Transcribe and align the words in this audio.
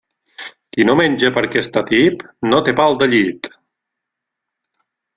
Qui 0.77 0.85
no 0.89 0.95
menja 0.99 1.31
perquè 1.35 1.61
està 1.67 1.85
tip, 1.91 2.25
no 2.55 2.65
té 2.71 2.75
pal 2.83 3.01
de 3.05 3.11
llit. 3.15 3.55